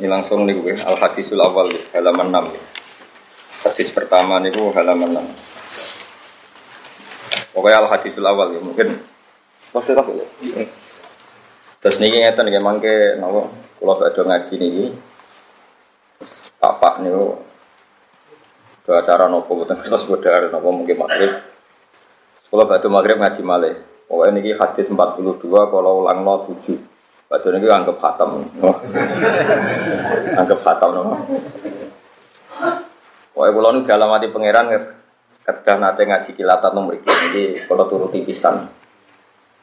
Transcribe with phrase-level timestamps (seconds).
[0.00, 7.52] Ini langsung nih gue al hadisul awal halaman 6 Hadis pertama nih gue halaman 6
[7.52, 8.96] Pokoknya al hadisul awal ya mungkin
[9.76, 10.24] pasti tak ya.
[11.84, 14.96] Terus nih ngeten nggih mangke napa kula badhe ngaji niki.
[16.56, 17.44] Bapak niku
[18.88, 21.44] ke acara nopo boten terus bodar nopo mungkin maghrib.
[22.48, 23.76] Kula badhe maghrib ngaji malih.
[24.08, 26.89] Pokoknya niki hadis 42 kalau ulang 7.
[27.30, 28.42] Padahal ini anggap khatam.
[30.34, 30.90] anggap khatam.
[30.90, 31.14] No.
[33.30, 34.66] Pokoknya kalau ini dalam hati pangeran
[35.46, 38.66] ketika nanti ngaji kilatan nomor ini, jadi kalau turuti pisan.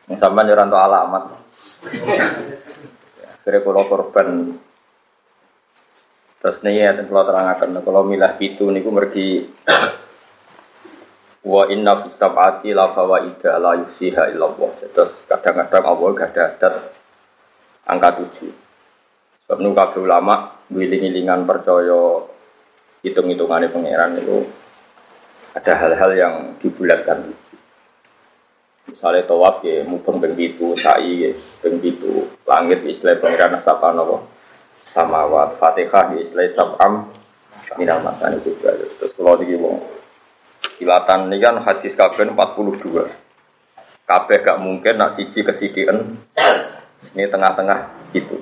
[0.07, 1.35] Yang sama nyeranto alamat.
[3.43, 4.55] Kira kalau korban
[6.37, 9.43] Terus nih ya, kalau terangkan, kalau milah itu niku mergi
[11.43, 14.71] wa inna fis sab'ati la fawaida la yusiha illallah.
[14.95, 16.95] Terus kadang-kadang Allah gak ada
[17.87, 18.51] angka tujuh.
[19.47, 22.27] Sebab nu kabeh ulama wiling-wilingan percaya
[23.01, 24.43] hitung-hitungannya pangeran itu
[25.55, 27.33] ada hal-hal yang dibulatkan
[28.87, 34.23] Misalnya tawaf ya, mubeng begitu, sa'i ya, begitu, langit istilah pangeran sapa nopo,
[34.87, 37.03] samawat, fatihah di istilah sab'am,
[37.75, 38.79] minal masan itu juga.
[38.79, 39.83] Terus kalau di wong
[40.79, 43.11] kilatan ini kan hadis kabeh 42.
[44.07, 46.15] Kabeh gak mungkin nak siji kesidian
[47.15, 48.35] ini tengah-tengah itu.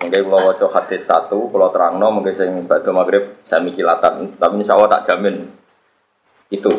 [0.00, 4.64] Mungkin kalau wajah hadis satu, kalau terang no, mungkin saya batu maghrib saya mikilatan, tapi
[4.64, 5.44] insya Allah tak jamin
[6.48, 6.72] itu.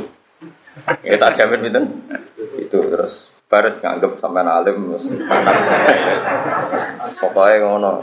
[1.05, 1.81] Ya tak jamin itu,
[2.57, 5.55] itu terus baris nganggep sampai alim sangat.
[7.21, 7.93] Pokoknya ngono.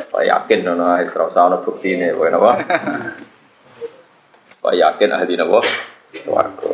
[0.00, 2.52] Pak yakin nono Isra usah bukti ini, pokoknya apa?
[4.64, 5.60] Pak yakin ahli nopo
[6.24, 6.72] Warga.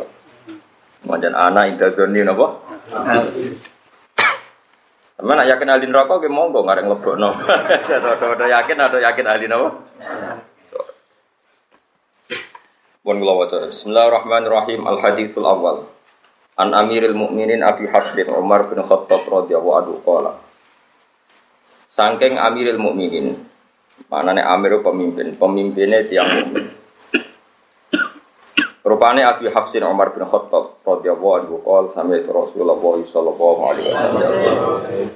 [1.03, 2.63] Kemudian anak interdoni nopo.
[5.17, 7.33] Teman nak yakin ahli neraka ke monggo ngareng lebokno.
[8.37, 9.81] Ada yakin ada yakin ahli neraka.
[13.01, 13.73] Pun kula waca.
[13.73, 14.85] Bismillahirrahmanirrahim.
[14.85, 15.89] Al haditsul awal.
[16.53, 20.37] An Amiril Mukminin Abi Hafsin Umar bin Khattab radhiyallahu anhu qala.
[21.89, 23.41] Sangking Amiril Mukminin.
[24.13, 26.66] Manane Amir pemimpin, pemimpinnya tiang mukmin.
[28.97, 34.33] Rupane Abi Hafsin Umar bin Khattab radhiyallahu anhu qol sami Rasulullah sallallahu alaihi wasallam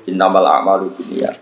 [0.06, 1.42] innamal a'malu binniyat.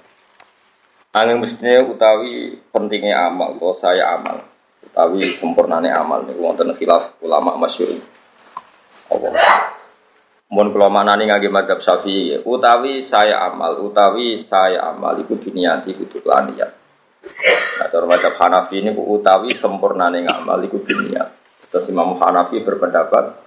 [1.11, 4.39] Angin mestinya utawi pentingnya amal, kalau saya amal,
[4.79, 7.99] utawi sempurnane amal niku wonten khilaf ulama masyhur.
[9.11, 9.35] Allah.
[10.47, 16.23] Mun kula manani ngangge madzhab Syafi'i, utawi saya amal, utawi saya amal iku diniati kudu
[16.23, 16.71] niat.
[17.83, 21.38] Nah, cara madzhab Hanafi niku utawi sempurnane ngamal iku diniat.
[21.69, 23.37] Terus Imam Hanafi berpendapat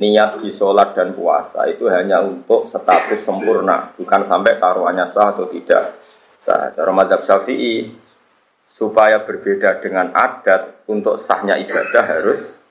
[0.00, 5.44] niat di sholat dan puasa itu hanya untuk status sempurna, bukan sampai taruhannya sah atau
[5.48, 6.00] tidak
[6.40, 6.72] sah.
[6.72, 7.92] Cara madhab syafi'i
[8.72, 12.64] supaya berbeda dengan adat untuk sahnya ibadah harus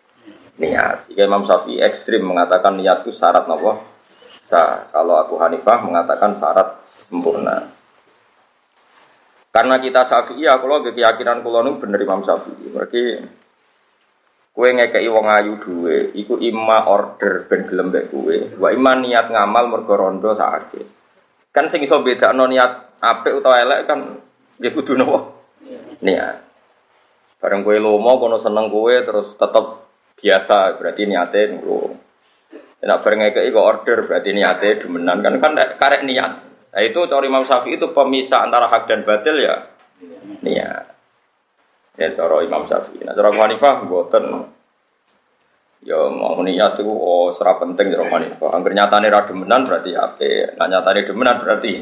[0.57, 1.05] niat.
[1.05, 3.77] Jika Imam Syafi'i ekstrim mengatakan niat itu syarat nopo
[4.49, 4.89] sah.
[4.89, 7.69] Kalau Abu Hanifah mengatakan syarat sempurna.
[9.49, 12.69] Karena kita Syafi'i, aku loh keyakinan kulo bener Imam Syafi'i.
[12.73, 13.01] Berarti
[14.59, 18.59] Kue ngekei wong ayu duwe, iku ima order ben gelem mbek kue.
[18.59, 20.83] Wa ima niat ngamal mergo rondo sakit.
[21.55, 24.19] Kan sing iso bedakno niat apik utawa elek kan
[24.59, 25.47] nggih kudu nopo?
[26.03, 26.43] Niat.
[27.39, 29.79] Bareng kue lomo kono seneng kue terus tetep
[30.19, 31.95] biasa berarti niate nunggu.
[32.83, 36.31] Nek bareng ngekei kok order berarti niate demenan kan kan karek niat.
[36.75, 39.71] Nah itu cari Imam Syafi'i itu pemisah antara hak dan batil ya.
[40.43, 40.98] Niat.
[41.95, 43.07] Ya cara Imam Syafi'i.
[43.07, 44.25] Nah cara Hanifah mboten.
[45.79, 48.49] Ya mau niat itu oh serap penting cara Hanifah.
[48.51, 50.19] Angger nyatane ra demenan berarti HP.
[50.59, 51.81] Nah nyatane demenan berarti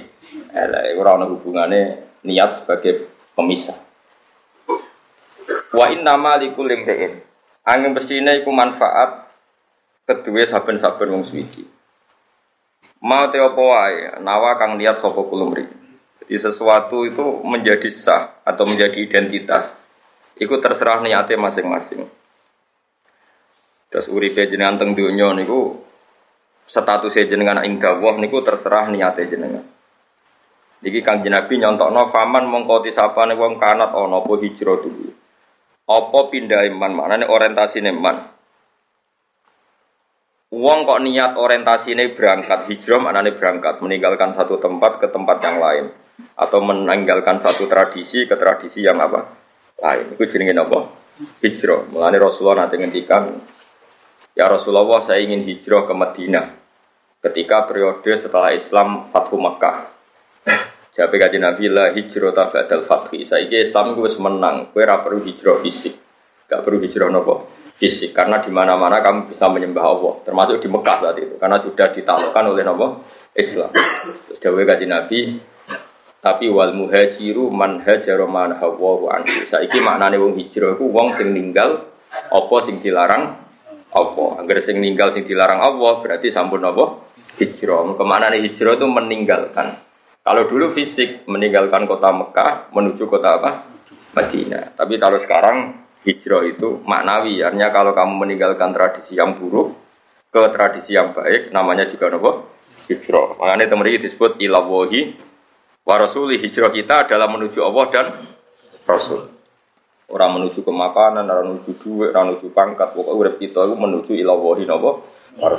[0.53, 1.81] elek ora ono hubungane
[2.23, 3.78] niat sebagai pemisah.
[5.73, 7.13] Wa inna ma likul imri'in.
[7.68, 9.28] Angin besine iku manfaat
[10.07, 11.68] kedua saben-saben wong suci.
[12.97, 15.68] Mau te apa wae, nawa kang niat sapa kulumri.
[16.18, 19.76] Jadi sesuatu itu menjadi sah atau menjadi identitas
[20.38, 22.06] Iku terserah niate masing-masing.
[23.88, 25.81] Terus uripe jenengan teng donya niku
[26.68, 29.63] status jenengan ing dawuh niku terserah niate jenengan.
[30.78, 35.10] Iki Kang Nabi nyontokno faman mongko disapane wong kanat ana apa hijrah dulu.
[35.88, 38.18] Apa pindah iman maknane orientasine iman.
[40.54, 45.86] Wong kok niat orientasine berangkat hijrah maknane berangkat meninggalkan satu tempat ke tempat yang lain
[46.38, 49.37] atau meninggalkan satu tradisi ke tradisi yang apa?
[49.81, 50.06] Lain.
[50.13, 50.79] Itu jenenge apa?
[51.41, 51.89] Hijrah.
[51.89, 53.29] Mulane Rasulullah nanti ngendikan,
[54.38, 56.45] ya Rasulullah saya ingin hijrah ke Madinah
[57.25, 59.77] ketika periode setelah Islam Fathu Mekah.
[60.97, 63.25] Jawab kaji Nabi lah hijrah tabadal fathi.
[63.25, 64.74] Saya Islam gue menang.
[64.74, 65.94] Gue perlu hijrah fisik.
[66.50, 68.18] Gak perlu hijrah nopo fisik.
[68.18, 70.13] Karena di mana mana kamu bisa menyembah Allah.
[70.25, 71.38] Termasuk di Mekah saat itu.
[71.38, 73.06] Karena sudah ditaklukkan oleh nopo
[73.38, 73.69] Islam.
[74.25, 75.19] Terus kaji Nabi.
[76.27, 79.47] Tapi wal muhajiru man hajaro man hawa anhu.
[79.47, 83.31] Saiki maknane wong hijrah iku wong sing ninggal apa sing dilarang
[83.95, 84.25] apa.
[84.44, 87.07] Agar sing ninggal sing dilarang Allah berarti sampun apa?
[87.39, 87.95] Hijrah.
[87.95, 89.79] Nih hijrah itu meninggalkan.
[90.19, 93.63] Kalau dulu fisik meninggalkan kota Mekah menuju kota apa?
[94.12, 94.75] Madinah.
[94.75, 97.39] Tapi kalau sekarang hijrah itu maknawi.
[97.39, 99.79] Artinya kalau kamu meninggalkan tradisi yang buruk
[100.27, 102.51] ke tradisi yang baik, namanya juga apa?
[102.91, 103.39] Hijrah.
[103.39, 105.26] Makanya teman disebut ilawahi
[105.88, 106.36] wa rasuli.
[106.44, 108.06] Hijrah kita adalah menuju Allah dan
[108.84, 109.31] Rasul.
[110.07, 112.95] Orang menuju ke makanan, orang menuju duit, orang menuju pangkat.
[112.95, 114.92] Pokoknya urip kita itu menuju ilawahi napa?
[115.39, 115.50] Wa.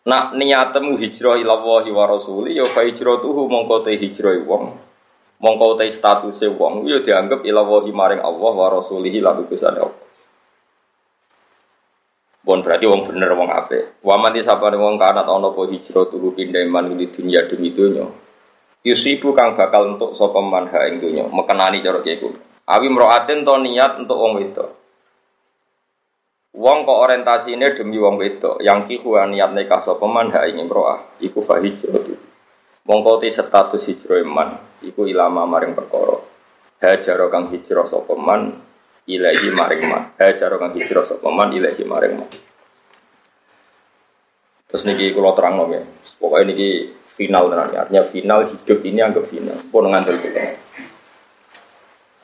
[0.00, 4.72] Nak niatmu hijrah ila wahi wa rasuli ya fa hijratuhu mongko te hijrah wong.
[5.40, 10.00] Mongko te statuse wong ya dianggap ila wahi maring Allah wa rasulihi lan utusane Allah.
[12.40, 14.00] Bon berarti wong bener wong apik.
[14.00, 18.08] Wa man disapane wong kanat ana apa hijrah tuhu pindah man di dunia demi donya.
[18.80, 22.16] Yusibu kang bakal untuk sapa man ha ing donya, mekenani cara kiye
[22.70, 24.68] Awi mroatin to niat untuk wong wedok.
[26.56, 31.20] Wong kok orientasine demi wong wedok, yang kiku niat nikah sapa man ha ing imroah,
[31.20, 32.00] iku fa hijrah.
[32.88, 34.24] Mongko te status hijrah
[34.80, 36.16] iku ilama maring perkara.
[36.80, 38.56] Hajar kang hijrah sapa man
[39.04, 40.02] ilahi maring man.
[40.16, 40.72] Hajar kang
[41.36, 42.28] man ilahi maring man.
[44.70, 45.82] Terus niki kula terangno ya.
[46.16, 46.68] Pokoknya niki
[47.20, 47.78] final tenan ya.
[47.84, 49.60] Artinya final hidup ini anggap final.
[49.68, 50.56] Pun ngandel kita.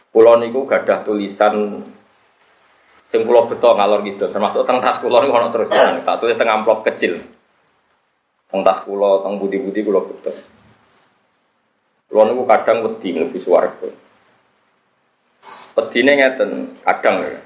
[0.09, 1.85] Kulo niku gadah tulisan
[3.07, 6.51] Sing kula beto ngalor gitu, termasuk teng tas kula niku ana terus tak tulis teng
[6.51, 7.23] amplop kecil.
[8.51, 10.35] Teng tas kula, teng budi-budi kula beto.
[12.11, 13.89] Kula niku kadang wedi mlebu swarga.
[15.79, 16.51] Wedine ngeten,
[16.83, 17.39] kadang ya.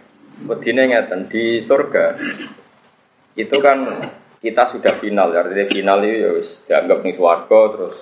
[0.48, 2.16] Wedine ngeten di surga.
[3.36, 4.00] Itu kan
[4.40, 7.96] kita sudah final, artinya final itu ya wis dianggap nih swarga terus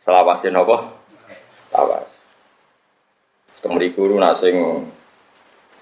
[0.00, 0.76] selawasin apa?
[1.76, 2.08] Lawas.
[3.60, 4.56] Temri guru nak sing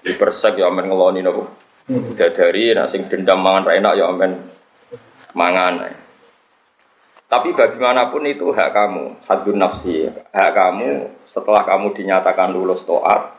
[0.03, 1.47] dipersek ya amen ngeloni nopo.
[2.17, 4.31] dari nak sing dendam mangan enak ya amen
[5.31, 6.03] mangan.
[7.25, 10.05] Tapi bagaimanapun itu hak kamu, hadun nafsi.
[10.07, 13.33] Hak kamu setelah kamu dinyatakan lulus toat,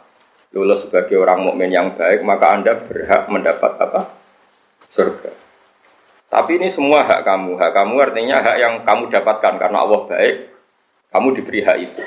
[0.56, 4.00] lulus sebagai orang mukmin yang baik, maka Anda berhak mendapat apa?
[4.90, 5.35] Surga.
[6.36, 7.56] Tapi ini semua hak kamu.
[7.56, 10.36] Hak kamu artinya hak yang kamu dapatkan karena Allah baik,
[11.08, 12.04] kamu diberi hak itu.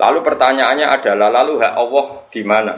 [0.00, 2.74] Lalu pertanyaannya adalah, lalu hak Allah di mana?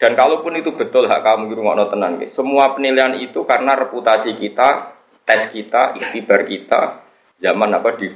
[0.00, 4.96] Dan kalaupun itu betul hak kamu rumah tenang, semua penilaian itu karena reputasi kita,
[5.28, 7.04] tes kita, ikhtibar kita,
[7.36, 8.10] zaman apa di,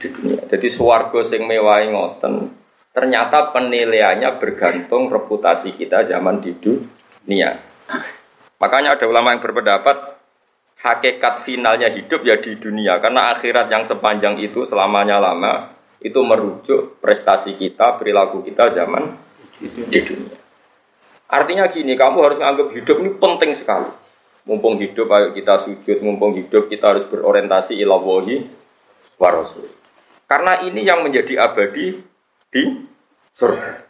[0.00, 0.40] di dunia.
[0.48, 2.48] Jadi suwargo sing mewah ngoten,
[2.96, 7.60] ternyata penilaiannya bergantung reputasi kita zaman di dunia.
[8.64, 10.16] Makanya ada ulama yang berpendapat
[10.80, 16.96] hakikat finalnya hidup ya di dunia karena akhirat yang sepanjang itu selamanya lama itu merujuk
[17.00, 19.20] prestasi kita, perilaku kita zaman
[19.56, 20.36] di dunia.
[21.28, 23.88] Artinya gini, kamu harus menganggap hidup ini penting sekali.
[24.44, 26.04] Mumpung hidup, ayo kita sujud.
[26.04, 28.44] Mumpung hidup, kita harus berorientasi ila wahi
[29.16, 29.64] wa rasul.
[30.28, 31.96] Karena ini yang menjadi abadi
[32.52, 32.62] di
[33.32, 33.83] surga.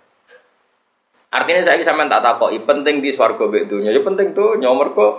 [1.34, 3.90] Artinya saya sama tak takoi penting di surga dunia.
[3.90, 5.14] Ya penting tuh nyomor kok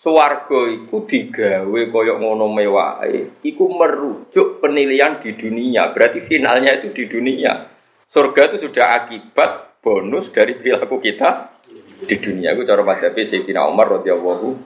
[0.00, 3.04] Suwargo iku digawe koyok ngono mewah,
[3.44, 5.92] iku merujuk penilaian di dunia.
[5.92, 7.68] Berarti finalnya itu di dunia.
[8.08, 11.52] Surga itu sudah akibat bonus dari perilaku kita
[12.00, 12.56] di dunia.
[12.56, 14.56] Itu cara madhabi Sayyidina Umar radhiyallahu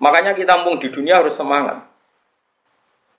[0.00, 1.84] Makanya kita mumpung di dunia harus semangat.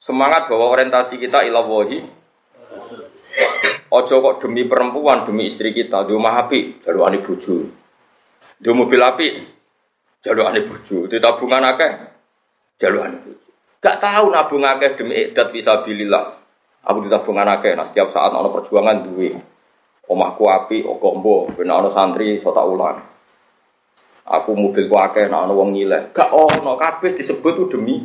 [0.02, 2.02] Semangat bahwa orientasi kita ilawahi.
[3.86, 7.86] Ojo kok demi perempuan, demi istri kita, di rumah api, jalur ani bojo.
[8.58, 9.28] Di mobil api,
[10.26, 11.92] jalur ane bojo, di tabungan akeh
[12.82, 13.46] jalur ane bojo.
[13.78, 16.26] Gak tahu nabung akeh demi idat visabilillah.
[16.90, 19.30] Aku di tabungan akeh, nah setiap saat ono perjuangan duwe.
[20.10, 22.98] Omahku api, okombo, ben ono santri sota ulang.
[24.26, 25.78] Aku mobilku akeh, nah ono wong.
[26.10, 28.02] Gak ono kabeh disebut tuh demi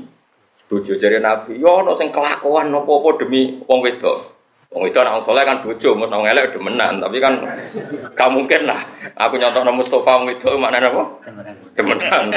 [0.68, 1.56] bojo jari nabi.
[1.56, 4.29] Yo ono sing kelakuan nopo-opo demi wong wedok.
[4.70, 7.42] Wong itu anak soleh kan bojo, mau nang elek demenan, tapi kan
[8.14, 8.86] gak mungkin lah.
[9.18, 11.02] Aku nyontoh nama Mustafa wong itu mana apa?
[11.74, 12.30] Demenan.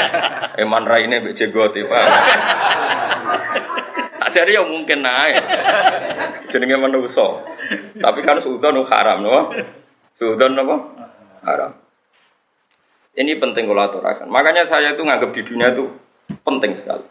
[0.57, 1.93] Eman rai ini bece got tiba.
[4.33, 5.45] Jadi ya mungkin naik.
[6.49, 7.37] Jenenge manusa.
[8.01, 9.53] Tapi kan sudah haram, no?
[10.17, 10.75] Sudah apa?
[11.45, 11.71] Haram.
[13.13, 14.25] Ini penting kalau aturakan.
[14.33, 15.85] Makanya saya itu nganggap di dunia itu
[16.41, 17.05] penting sekali.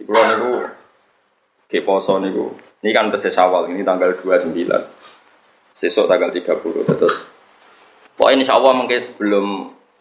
[0.00, 0.50] Di pulau itu
[1.68, 2.67] Ke poso niku.
[2.78, 4.54] Ini kan tes awal ini tanggal 29.
[5.74, 6.54] Sesuk tanggal 30
[6.86, 7.30] terus.
[8.14, 9.46] Pokoknya insya Allah mungkin sebelum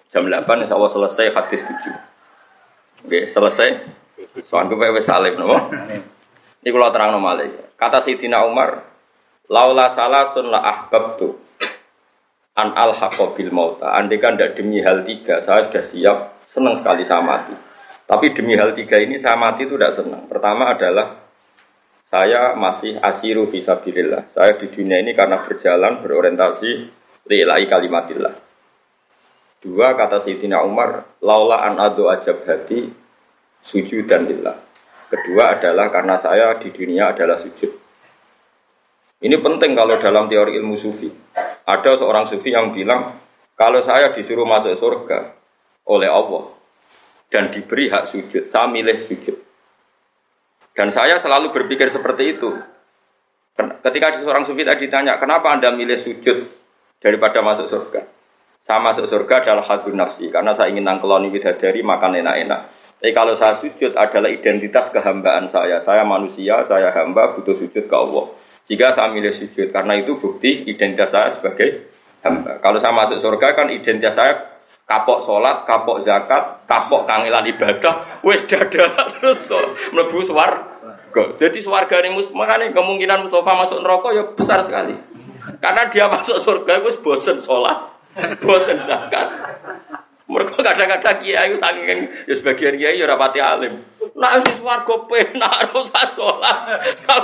[0.09, 3.05] jam 8 insya Allah selesai hadis 7.
[3.05, 3.69] Oke, selesai.
[4.49, 5.53] Soalnya gue wes salim, no?
[6.61, 7.73] Ini kalau terang nomale.
[7.77, 8.81] Kata Sayyidina Umar,
[9.49, 11.33] laula salah sun la ahbab tuh
[12.57, 12.97] an al
[13.37, 13.93] bil mauta.
[13.93, 16.17] Andai kan tidak demi hal tiga, saya sudah siap,
[16.49, 17.53] senang sekali saya mati.
[18.09, 20.25] Tapi demi hal tiga ini saya mati itu tidak senang.
[20.25, 21.26] Pertama adalah
[22.07, 24.31] saya masih asiru visabilillah.
[24.31, 26.71] Saya di dunia ini karena berjalan berorientasi
[27.27, 28.35] lillahi kalimatillah.
[29.59, 32.87] Dua kata Sayyidina Umar, laula an adu ajab hati
[33.59, 34.55] sujud dan lillah.
[35.11, 37.71] Kedua adalah karena saya di dunia adalah sujud.
[39.17, 41.09] Ini penting kalau dalam teori ilmu sufi.
[41.67, 43.19] Ada seorang sufi yang bilang,
[43.57, 45.35] kalau saya disuruh masuk surga
[45.89, 46.53] oleh Allah
[47.27, 49.46] dan diberi hak sujud, saya milih sujud.
[50.77, 52.53] Dan saya selalu berpikir seperti itu.
[53.57, 56.45] Ketika seorang sufi tadi ditanya, kenapa anda milih sujud
[57.01, 58.05] daripada masuk surga?
[58.61, 62.61] Saya masuk surga adalah hadun nafsi, karena saya ingin nangkeloni bidadari, makan enak-enak.
[63.01, 65.81] Tapi kalau saya sujud adalah identitas kehambaan saya.
[65.81, 68.29] Saya manusia, saya hamba, butuh sujud ke Allah.
[68.69, 71.89] Jika saya milih sujud, karena itu bukti identitas saya sebagai
[72.21, 72.61] hamba.
[72.61, 74.56] Kalau saya masuk surga kan identitas saya
[74.87, 78.87] kapok sholat, kapok zakat, kapok kangelan ibadah, wes dada
[79.19, 79.43] terus
[79.91, 80.79] mlebu suar.
[81.11, 84.95] Jadi suarga ini makanya kemungkinan Mustafa masuk neraka ya besar sekali.
[85.59, 87.99] Karena dia masuk surga wes bosen sholat,
[88.39, 89.27] bosen zakat,
[90.27, 93.83] mereka kadang-kadang kiai saking ya sebagian kiai ya rapati alim.
[94.15, 95.83] Nak wis warga penak ora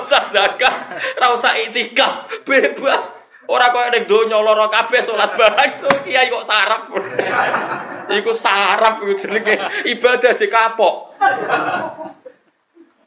[0.04, 0.76] usah zakat,
[1.20, 3.23] ora usah itikaf, bebas.
[3.44, 6.82] Ora koyo ning donya lara kabeh salat bareng to kiai kok sarap.
[8.08, 9.56] Iku sarap iku jenenge
[9.92, 10.96] ibadah aja kapok.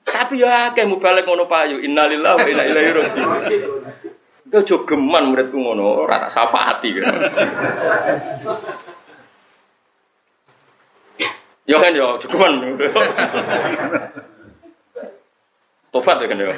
[0.07, 1.81] Tapi ya akeh balik ngono payu.
[1.81, 3.40] Innalillahi wa inna ilaihi raji'un.
[4.47, 6.95] Kau jogeman muridku ngono, ora tak syafaati.
[11.66, 12.78] Ya kan ya, cukupan.
[15.90, 16.55] Tobat ya kan ya.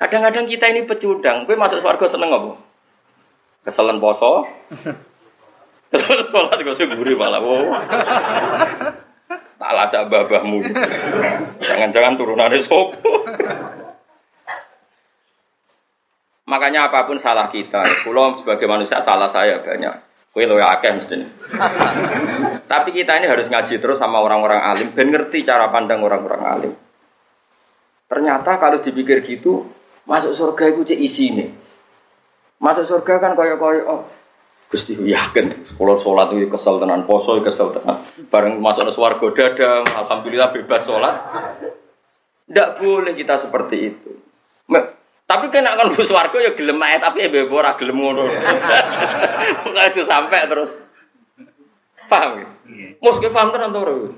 [0.00, 1.44] Kadang-kadang kita ini pecundang.
[1.44, 2.56] Gue masuk surga seneng apa?
[3.68, 4.48] Keselen poso.
[5.92, 7.44] Keselen sholat gue sih gurih malah.
[7.44, 7.76] Wow.
[9.60, 10.64] Tak lacak babahmu.
[11.60, 13.28] Jangan-jangan turunannya sopo.
[16.48, 19.92] Makanya apa pun salah kita, pulau sebagai manusia salah saya banyak.
[20.32, 21.28] Kue lo akeh mestinya.
[22.70, 26.72] Tapi kita ini harus ngaji terus sama orang-orang alim dan ngerti cara pandang orang-orang alim.
[28.10, 29.66] Ternyata kalau dipikir gitu,
[30.10, 31.46] masuk surga itu cek isi ini.
[32.58, 34.02] Masuk surga kan koyok-koyok, oh,
[34.70, 38.02] Gusti yakin, kalau sholat itu kesel tenan, poso kesel tenan.
[38.30, 41.14] Bareng masuk ke suarga dadang, alhamdulillah bebas sholat.
[42.50, 44.10] Tidak boleh kita seperti itu.
[45.30, 48.26] Tapi kena kan bus warga ya gelem ae tapi ebe ora gelem ngono.
[49.62, 50.74] Pokoke sampai terus.
[52.10, 52.50] Paham ya?
[52.98, 54.10] Mus ke paham tenan to?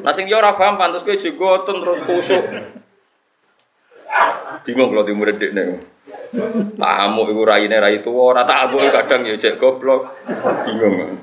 [0.00, 2.44] Nah sing yo ora paham pantes kowe jigoten terus kusuk.
[4.64, 5.62] Bingung kalau di murid dekne.
[6.74, 10.14] Tamu iku raine rai tuwa, ora tamu kadang ya cek goblok.
[10.66, 11.20] Bingung.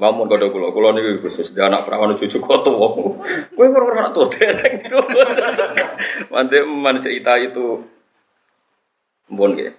[0.00, 2.72] Mamun kode kulo, kulo nih khusus dia anak perawan cucu kotu.
[3.52, 4.88] Kue kurang anak tuh dereng.
[6.32, 7.84] Mantep mana cerita itu.
[9.28, 9.76] Bon gitu.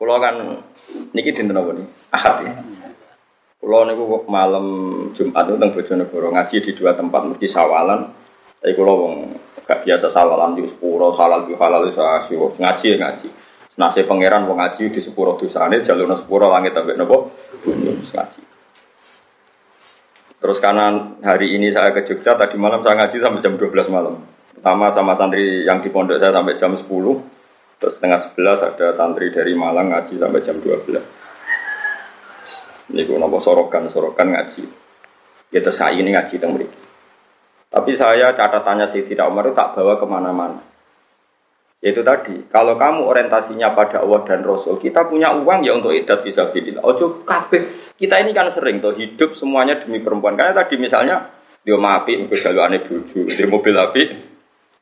[0.00, 0.64] Kulo kan
[1.12, 1.86] niki dinten apa nih?
[2.08, 2.52] Ahad ya.
[3.60, 4.64] Niku malam
[5.12, 8.08] Jumat itu teng Bojonegoro ngaji di dua tempat mesti sawalan.
[8.58, 9.14] Tapi kulo wong
[9.62, 13.28] gak biasa sawalan di sepuro halal di halal itu asio ngaji ngaji.
[13.78, 17.30] Nasi pangeran wong ngaji di sepuro dosane jalur sepuro langit sampai nopo
[17.62, 18.42] bumi ngaji.
[20.38, 24.22] Terus karena hari ini saya ke Jogja, tadi malam saya ngaji sampai jam 12 malam.
[24.54, 26.86] Pertama sama santri yang di pondok saya sampai jam 10.
[27.78, 30.98] Terus setengah 11 ada santri dari Malang ngaji sampai jam 12.
[32.90, 34.66] Ini gue nopo sorokan, sorokan ngaji.
[35.54, 36.58] Ya terus saya ini ngaji teng
[37.68, 40.60] Tapi saya catatannya sih tidak Umar itu tak bawa ke mana-mana.
[41.78, 46.26] Yaitu tadi, kalau kamu orientasinya pada Allah dan Rasul, kita punya uang ya untuk idat
[46.26, 46.82] bisa bilil.
[46.82, 47.94] Ojo kabeh.
[47.94, 50.34] Kita ini kan sering tuh hidup semuanya demi perempuan.
[50.34, 51.30] Karena tadi misalnya
[51.62, 54.02] dia api, untuk jalur aneh buju, di mobil api,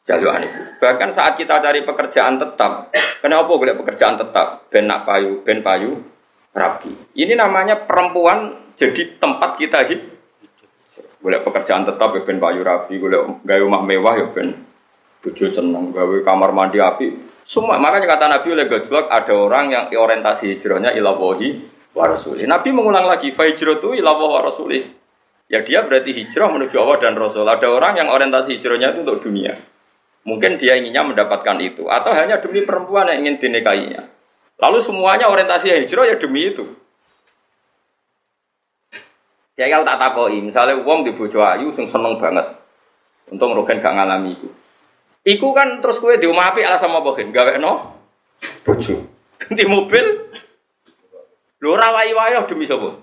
[0.06, 4.70] jalur aneh Bahkan saat kita cari pekerjaan tetap, kenapa boleh pekerjaan tetap?
[4.72, 6.00] Ben nak payu, ben payu,
[6.56, 7.12] rapi.
[7.12, 10.15] Ini namanya perempuan jadi tempat kita hidup.
[11.26, 14.54] Boleh pekerjaan tetap ya ben payu rapi, boleh gaya rumah mewah ya ben
[15.26, 17.18] Bojo seneng gawe kamar mandi api.
[17.42, 21.66] Semua makanya kata Nabi oleh Gajlok ada orang yang orientasi hijrahnya ilawahi
[21.98, 22.46] wa rasuli.
[22.46, 24.78] Nabi mengulang lagi fa hijratu ilawahi wa rasuli.
[25.50, 27.42] Ya dia berarti hijrah menuju Allah dan Rasul.
[27.42, 29.54] Ada orang yang orientasi hijrahnya itu untuk dunia.
[30.26, 34.06] Mungkin dia inginnya mendapatkan itu atau hanya demi perempuan yang ingin dinikahinya.
[34.62, 36.85] Lalu semuanya orientasi hijrah ya demi itu.
[39.56, 42.44] Ya kalau tak takoi, misalnya uang di bojo ayu sing seneng banget.
[43.32, 44.48] Untung rogen gak ngalami itu.
[45.26, 47.98] Iku kan terus kue di rumah api ala sama bogen, gawe no
[48.62, 49.00] bojo.
[49.40, 50.04] Ganti mobil.
[51.56, 53.00] Lho ora wayo demi sapa?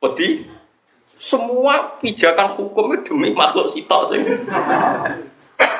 [0.00, 0.48] Pedi
[1.16, 4.20] semua pijakan hukum itu demi makhluk sitok sing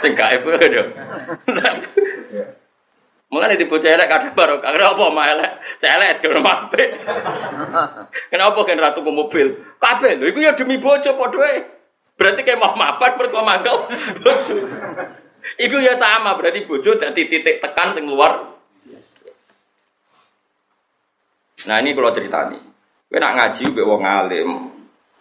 [0.01, 0.45] Sing gaib
[3.27, 3.37] lho.
[3.37, 5.53] Mulane bocah elek kadang baru kagak apa mah elek.
[5.83, 6.85] Celek kena mape.
[8.31, 9.47] Kenapa kan ratu ke mobil?
[9.83, 11.59] Kabeh lho ya demi wae.
[12.17, 13.77] Berarti kayak mau mapan mergo mangkel.
[15.57, 18.57] Iku ya sama berarti bojo dadi titik tekan sing luar.
[21.67, 22.63] Nah ini kalau cerita nih,
[23.11, 24.51] gue nak ngaji gue wong alim,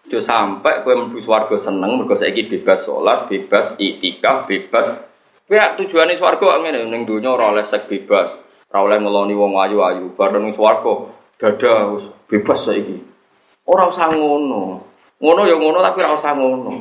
[0.05, 5.01] Jo sampai kue mlebu swarga seneng mergo saiki bebas sholat, bebas iktikaf, bebas.
[5.45, 8.33] Kowe tujuane swarga ngene ning donya ora oleh sek bebas,
[8.73, 12.97] ora oleh ngeloni wong ayu-ayu, bareng ning swarga dada wis bebas saiki.
[13.69, 14.81] Ora usah ngono.
[15.21, 16.73] Ngono ya ngono tapi ora usah ngono.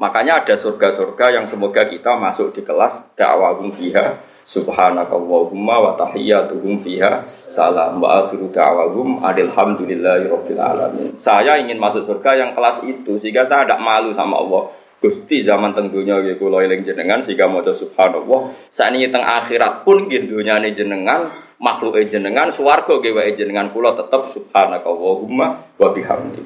[0.00, 7.22] Makanya ada surga-surga yang semoga kita masuk di kelas dakwah fiha subhanakallahumma wa tahiyyatuhum fiha
[7.52, 10.26] salam wa akhiru da'wahum alhamdulillahi
[10.58, 11.14] alamin.
[11.20, 14.62] Saya ingin masuk surga yang kelas itu sehingga saya tidak malu sama Allah.
[15.04, 18.56] Gusti zaman tenggunya nggih kula eling jenengan sehingga maca subhanallah.
[18.72, 21.28] Sakniki teng akhirat pun nggih donyane jenengan,
[21.60, 26.40] makhluk jenengan, swarga nggih wae jenengan kula tetep subhanakallahumma wa bihamdi.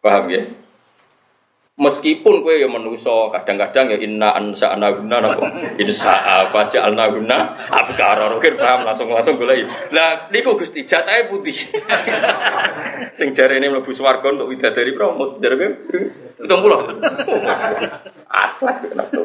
[0.00, 0.63] Paham ya?
[1.74, 5.42] Meskipun kue yang menuso, kadang-kadang ya inna ansa anaguna nopo
[5.82, 11.58] insa apa aja anaguna abkar mungkin paham langsung langsung gue Lah niku gusti jatahnya putih.
[13.18, 15.68] Sing jari ini mlebu swarga untuk widadari promo jare kowe
[16.38, 16.80] hitung puluh.
[18.46, 19.18] Aslak kenapa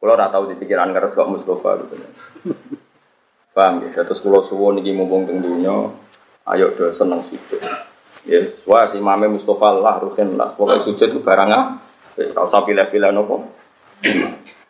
[0.00, 1.94] Kalau ora tahu di pikiran ngeres kok Mustafa gitu.
[3.54, 4.02] Paham ya?
[4.02, 5.38] Terus kalau suwon iki mumpung teng
[6.50, 7.62] ayo do seneng situ.
[8.28, 10.52] Ya, wah si Mame Mustafa lah rutin lah.
[10.52, 11.64] Pokoknya sujud itu barang ah.
[12.20, 13.48] Kalau usah pilih-pilih nopo.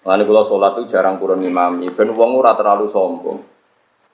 [0.00, 1.90] Lalu kalau sholat itu jarang kurang imami.
[1.90, 3.38] Ben wong ora terlalu sombong.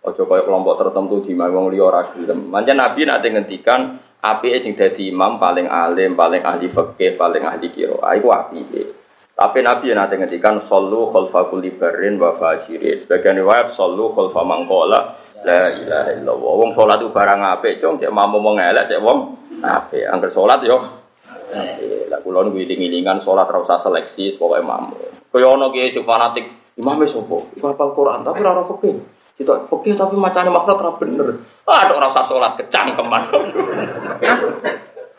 [0.06, 2.48] Ojo kaya kelompok tertentu di wong liya ora gelem.
[2.48, 7.66] Manja Nabi nanti ngendikan api sing dadi imam paling alim, paling ahli fikih, paling ahli
[7.70, 8.58] qiraah iku api.
[9.36, 13.04] Tapi Nabi nanti ngendikan sallu khalfa kulli barrin wa fajirin.
[13.04, 16.52] Sebagian riwayat sallu khalfa mangkola La ilaha illallah.
[16.64, 19.18] Wong salat itu barang apik, cung, cek mampu wong elek, cek wong
[19.60, 20.08] apik.
[20.08, 20.78] Angger salat yo
[22.06, 24.96] lah kula niku iling-ilingan salat ora usah seleksi pokoke mampu.
[25.34, 26.46] Kaya ana kiai sing fanatik,
[26.78, 27.42] imame sapa?
[27.58, 28.94] Iku hafal Quran tapi ora fikih.
[29.36, 31.28] Kita fikih tapi macane makhraj ora bener.
[31.66, 33.22] Ah, ora usah salat kecangkeman.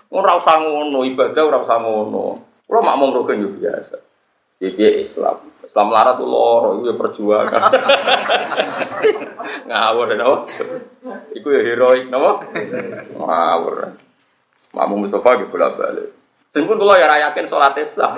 [0.07, 2.39] Ora usah ngono, ibadah ora usah ngono.
[2.63, 3.99] Kula makmum rukun yo biasa.
[4.63, 5.35] Iki Islam.
[5.67, 7.61] Islam larat tuh loro, itu ya perjuangan.
[9.67, 10.35] Ngawur apa?
[11.35, 12.31] Iku ya heroik, apa?
[13.13, 13.75] Ngawur.
[14.71, 16.09] Makmum Mustafa gitu bolak balik.
[16.55, 18.15] Singkun kalau ya rayakin sholat sah.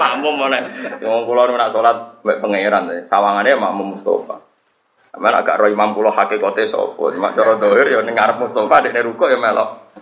[0.00, 0.58] makmum mana?
[0.98, 4.40] Yang kalau nak sholat baik pangeran, sawangannya makmum Mustafa.
[5.12, 9.28] Amal agak roh imam pulau hakikatnya sopo, cuma cara dohir ya nengar Mustafa di ruko
[9.28, 9.92] ya melok.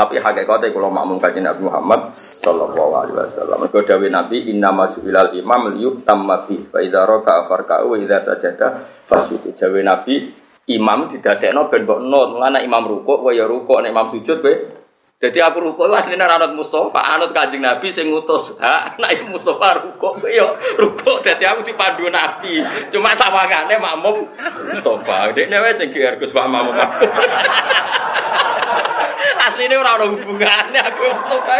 [0.00, 3.68] Tapi hakikatnya kalau makmum kajian Nabi Muhammad Sallallahu Alaihi Wasallam.
[3.68, 6.56] Kau dawe Nabi Inna maju ilal imam liyuk tamati.
[6.72, 9.52] Fa idza raka afarka'u wa idza sajada fasjudu.
[9.60, 10.32] Dawe Nabi
[10.72, 12.28] imam didadekno ben mbok nun.
[12.32, 14.80] Mulane imam rukuk wa ya rukuk nek imam sujud kowe
[15.20, 19.84] jadi aku rukuk itu aslinya anut Mustafa, anut kanjeng Nabi sing ngutus hak, itu Mustafa
[19.84, 20.48] rukuk, yo
[20.80, 21.20] rukuk.
[21.20, 24.24] Jadi aku dipandu Nabi, cuma sawangane makmum
[24.72, 25.36] Mustafa.
[25.36, 26.72] Dek newe sing Gus Pak Makmum.
[29.40, 31.56] Asline ora ono hubungane aku Mustafa.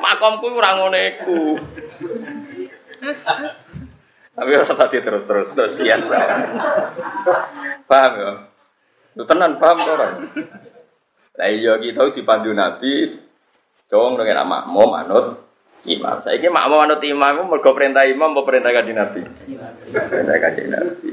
[0.00, 1.40] Makomku ora ngono iku.
[4.32, 6.18] Tapi ora tadi terus-terus terus biasa.
[7.84, 8.32] Paham ya?
[9.20, 10.08] Lu tenan paham ora?
[11.36, 13.20] Lah iya kita dipandu Nabi
[13.92, 15.26] dong dengan makmum anut
[15.84, 16.16] imam.
[16.24, 19.20] Saya ini makmum anut imam mergo perintah imam apa perintah kanjeng Nabi?
[19.92, 21.10] Perintah kanjeng Nabi.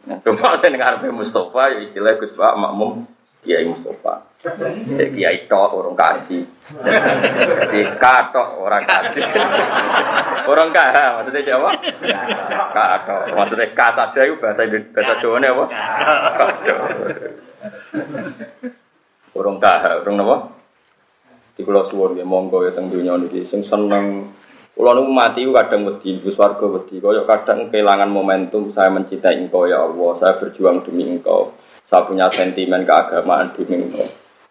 [0.00, 3.04] Nah, cuma saya dengar Mustafa ya istilah Gus Pak makmum
[3.44, 4.29] Kiai Mustafa.
[4.40, 6.40] Jadi kiai tok orang kaji.
[6.80, 9.20] Jadi katok orang kaji.
[10.48, 11.68] Orang kah maksudnya siapa?
[12.72, 13.36] Katok.
[13.36, 15.64] Maksudnya ka saja itu bahasa bahasa Jawa apa?
[16.40, 16.78] Katok.
[19.36, 20.36] Orang kah, orang apa?
[21.52, 24.32] Di pulau suwon ya monggo ya teng dunia niki sing seneng
[24.70, 29.68] Kulo niku mati kadang wedi, Gus warga wedi, kaya kadang kehilangan momentum saya mencintai engkau
[29.68, 31.52] ya Allah, saya berjuang demi engkau.
[31.84, 34.08] Saya punya sentimen keagamaan demi engkau.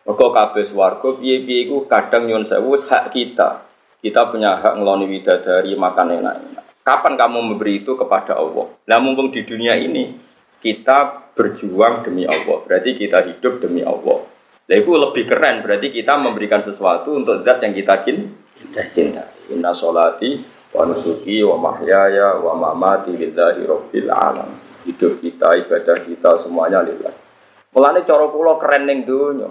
[0.07, 3.67] Mergo kabeh swarga piye-piye iku kadang nyuwun sewu hak kita.
[3.99, 6.65] Kita punya hak ngeloni widadari makan enak-enak.
[6.87, 8.71] Kapan kamu memberi itu kepada Allah?
[8.87, 10.15] Nah mumpung di dunia ini
[10.63, 12.57] kita berjuang demi Allah.
[12.63, 14.23] Berarti kita hidup demi Allah.
[14.69, 15.61] Nah itu lebih keren.
[15.61, 19.23] Berarti kita memberikan sesuatu untuk zat yang kita cinta.
[19.51, 24.49] Inna sholati wa nusuki wa mahyaya wa mamati lillahi rabbil alam.
[24.87, 27.11] Hidup kita, ibadah kita semuanya lillah.
[27.75, 29.49] Mulane cara kula keren ning donya.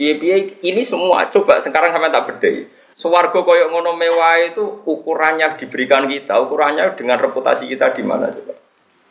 [0.00, 2.64] Piye-piye ini semua coba sekarang sampai tak bedai.
[2.96, 8.56] Swarga koyok ngono mewah itu ukurannya diberikan kita, ukurannya dengan reputasi kita di mana coba?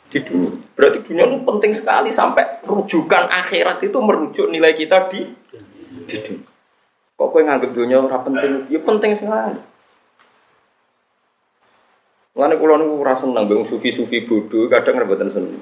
[0.09, 0.49] Di dunia.
[0.73, 6.49] Berarti dunia itu penting sekali sampai rujukan akhirat itu merujuk nilai kita di di dunia.
[7.21, 8.65] Kok kowe nganggep dunia ora penting?
[8.73, 9.61] Ya penting sekali.
[12.33, 15.61] Mulane kula niku ora seneng mbek sufi-sufi bodoh kadang rebutan seneng.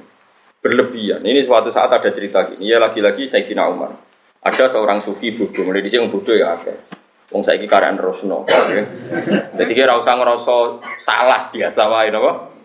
[0.63, 1.19] Berlebihan.
[1.19, 2.71] Ini suatu saat ada cerita gini.
[2.71, 4.06] Ya lagi-lagi Sayyidina Umar.
[4.43, 6.77] Ada seorang sufi bodoh, mulai di sini bodoh ya akeh.
[7.27, 8.47] Wong saiki karyan Rosno.
[9.57, 10.55] Jadi kira usah ngerasa
[11.03, 12.55] salah biasa wae napa?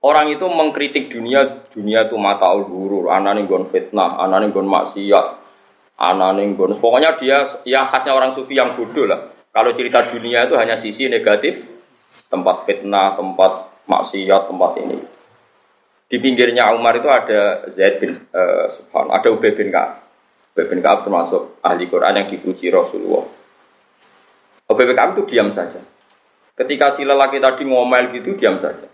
[0.00, 5.26] Orang itu mengkritik dunia, dunia itu mata al-hurur, anane gon fitnah, anane gon maksiat,
[6.00, 6.72] anane gon.
[6.78, 9.28] Pokoknya dia ya khasnya orang sufi yang bodoh lah.
[9.50, 11.66] Kalau cerita dunia itu hanya sisi negatif,
[12.30, 14.98] tempat fitnah, tempat maksiat, tempat ini.
[16.06, 20.09] Di pinggirnya Umar itu ada Zaid bin uh, Subhan, ada Ubay bin Ka'ab.
[20.66, 23.24] Ubay Ka'ab termasuk ahli Quran yang dipuji Rasulullah.
[24.68, 25.80] Ubay Ka'ab itu diam saja.
[26.56, 28.90] Ketika si lelaki tadi ngomel gitu, diam saja.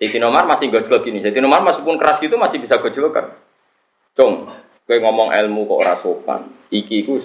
[0.00, 1.22] Sayyidina Umar masih gojlok gini.
[1.22, 3.30] Sayyidina Umar meskipun keras itu masih bisa gojlokan.
[4.14, 4.48] Cung,
[4.84, 6.40] gue ngomong ilmu kok ora sopan.
[6.72, 7.20] Iki ku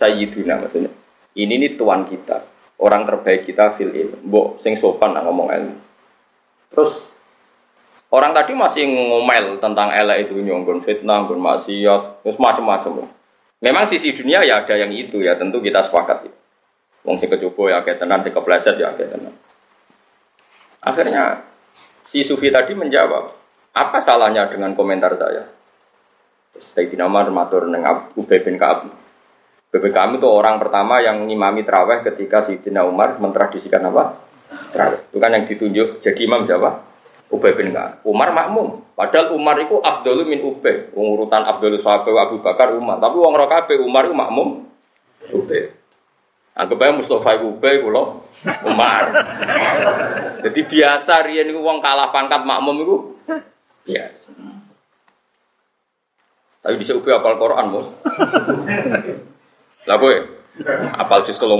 [0.00, 0.90] sayyiduna maksudnya.
[1.36, 2.40] Ini nih tuan kita.
[2.80, 4.16] Orang terbaik kita fil ilmu.
[4.24, 5.76] Mbok sing sopan lah ngomong ilmu.
[6.72, 7.16] Terus
[8.06, 13.10] Orang tadi masih ngomel tentang elek itu nyonggon fitnah, nggon maksiat, terus macam-macam.
[13.64, 16.28] Memang sisi dunia ya ada yang itu ya tentu kita sepakat.
[16.28, 16.32] Ya.
[17.06, 19.34] Wong si kecoba ya kayak tenan, si kepleset ya kayak tenan.
[20.82, 21.46] Akhirnya
[22.04, 23.32] si Sufi tadi menjawab,
[23.74, 25.46] apa salahnya dengan komentar saya?
[26.56, 28.88] Sayyidina Umar matur dengan Ubay bin Ka'ab.
[29.68, 34.16] Ubay bin itu orang pertama yang ngimami terawih ketika Sayyidina Umar mentradisikan apa?
[34.72, 35.00] Terawih.
[35.10, 36.85] Itu kan yang ditunjuk jadi imam siapa?
[37.26, 38.06] Ubay bin Ka'ab.
[38.06, 38.86] Umar makmum.
[38.94, 40.94] Padahal Umar itu afdalu min Ubay.
[40.94, 43.02] Urutan afdalu sahabat Abu Bakar Umar.
[43.02, 44.62] Tapi wong ora kabeh Umar itu makmum
[45.34, 45.74] Ubay.
[46.56, 48.24] Anggap aja Mustafa Ubay kula
[48.64, 49.02] Umar.
[50.46, 52.96] Jadi biasa riyen niku wong kalah pangkat makmum itu
[53.90, 54.08] ya.
[56.62, 57.86] Tapi bisa Ubay apal Quran, Bos.
[59.86, 60.14] Lah kowe
[60.96, 61.52] apal juz 30.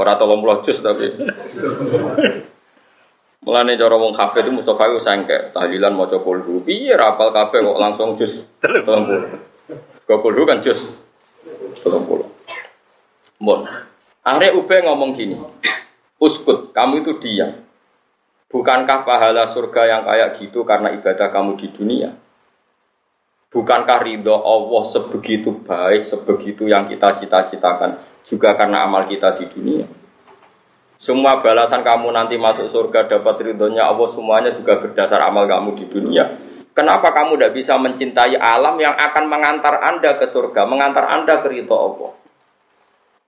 [0.00, 1.06] Ora 30 juz tapi.
[3.44, 6.64] Mulane cara wong kafe itu Mustafa itu sangke tahlilan maca kulhu.
[6.64, 8.88] Piye rapal kafe kok langsung jus 30.
[10.08, 10.96] Kok kulhu kan jus
[11.84, 12.24] 30.
[13.44, 13.60] Mon.
[14.24, 15.36] Akhirnya Ube ngomong gini.
[16.16, 17.60] Uskut, kamu itu diam.
[18.48, 22.16] Bukankah pahala surga yang kayak gitu karena ibadah kamu di dunia?
[23.52, 29.84] Bukankah ridho Allah sebegitu baik, sebegitu yang kita cita-citakan juga karena amal kita di dunia?
[30.94, 35.84] Semua balasan kamu nanti masuk surga dapat ridhonya Allah semuanya juga berdasar amal kamu di
[35.90, 36.24] dunia.
[36.74, 41.46] Kenapa kamu tidak bisa mencintai alam yang akan mengantar anda ke surga, mengantar anda ke
[41.50, 42.12] ridho Allah?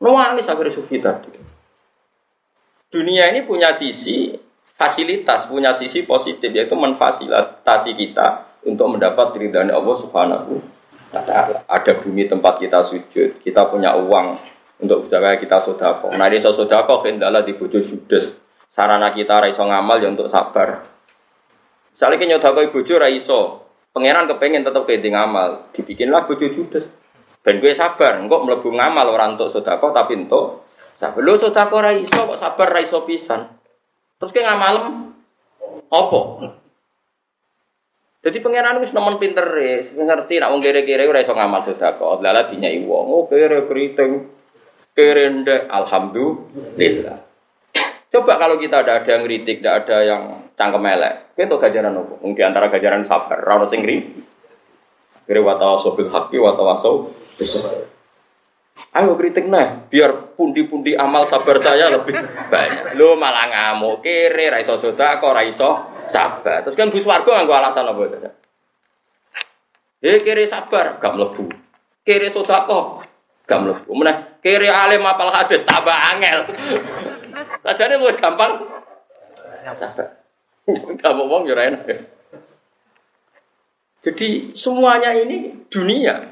[0.02, 1.30] Nuanis akhirnya sufi tadi.
[2.90, 4.34] Dunia ini punya sisi
[4.74, 10.58] fasilitas, punya sisi positif yaitu memfasilitasi kita untuk mendapat ridhonya Allah Subhanahu.
[11.70, 16.12] Ada bumi tempat kita sujud, kita punya uang untuk supaya kita sodako.
[16.12, 18.44] Nah di sodako kendala di bojo judes.
[18.76, 20.84] Sarana kita raiso ngamal ya untuk sabar.
[21.96, 23.40] Misalnya kita nyodako bojo raiso,
[23.96, 26.92] pangeran kepengen tetap kayak ngamal, dibikinlah bojo judes.
[27.40, 30.68] Ben gue sabar, enggak melebu ngamal orang untuk sodako tapi untuk
[31.00, 31.24] sabar.
[31.24, 33.48] Lo sodako raiso kok sabar raiso pisan.
[34.20, 35.16] Terus kayak ngamalem,
[35.88, 36.44] opo?
[38.26, 42.20] Jadi pangeran wis nemen pinter wis ngerti nak wong kere-kere ora iso ngamal sedekah.
[42.20, 44.35] Lala dinyai wong, oh kere keriting.
[44.96, 47.18] Kerende alhamdulillah.
[48.08, 50.22] Coba kalau kita ada ada yang kritik, tidak ada yang
[50.56, 51.36] cangkem elek.
[51.36, 52.14] Itu gajaran apa?
[52.24, 53.84] Mungkin antara gajaran sabar, rawat sing
[55.26, 57.12] Kira watawaso bil haqi watawaso
[58.96, 62.16] Ayo kritik nah, biar pundi-pundi amal sabar saya lebih
[62.48, 62.96] banyak.
[62.96, 66.64] Lo malah ngamuk, kiri, raiso soda, kok raiso sabar.
[66.64, 68.18] Terus kan Gus Wargo nganggo alasan apa itu?
[70.00, 71.44] Eh kiri sabar, gak mlebu.
[72.04, 73.05] Kiri soda kok
[73.46, 73.90] gak mlebu.
[73.94, 76.46] Meneh Kiri alim apal hadis tambah angel.
[77.66, 78.62] Sajane luwih gampang.
[80.98, 81.82] Gak mau ngomong ya enak.
[84.06, 86.30] Jadi semuanya ini dunia.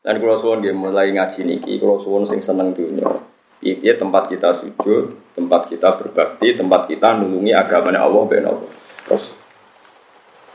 [0.00, 3.12] Dan kalau suwon dia mulai ngaji niki, kalau suwon sing seneng dunia.
[3.60, 8.72] Iya tempat kita sujud, tempat kita berbakti, tempat kita nulungi agamanya Allah ben Allah.
[9.04, 9.36] Terus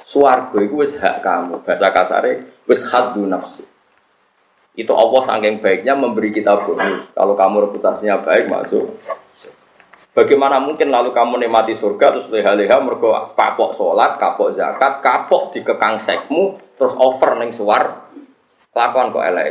[0.09, 3.70] suarga itu wis hak kamu, bahasa kasare wis haddu nafsi.
[4.71, 7.11] Itu Allah saking baiknya memberi kita bonus.
[7.11, 8.87] Kalau kamu reputasinya baik masuk.
[10.11, 16.03] Bagaimana mungkin lalu kamu nikmati surga terus leha-leha mergo kapok sholat, kapok zakat, kapok dikekang
[16.03, 18.11] sekmu, terus over neng suar,
[18.71, 19.47] Kelakuan kok elek